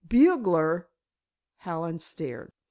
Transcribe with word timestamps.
"Bugler!" 0.03 0.89
Hallen 1.57 1.99
stared. 1.99 2.53